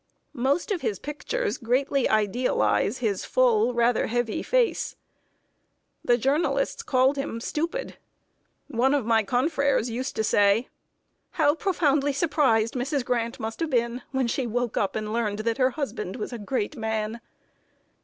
[0.33, 4.95] Most of his pictures greatly idealize his full, rather heavy face.
[6.03, 7.97] The journalists called him stupid.
[8.67, 10.69] One of my confrères used to say:
[11.33, 13.05] "How profoundly surprised Mrs.
[13.05, 16.39] Grant must have been, when she woke up and learned that her husband was a
[16.39, 17.21] great man!"